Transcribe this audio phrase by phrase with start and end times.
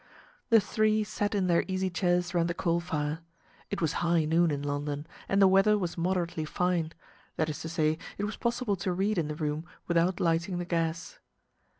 [0.49, 3.19] The three sat in their easy chairs round the coal fire.
[3.69, 6.93] It was high noon in London, and the weather was moderately fine;
[7.35, 10.65] that is to say, it was possible to read in the room without lighting the
[10.65, 11.19] gas.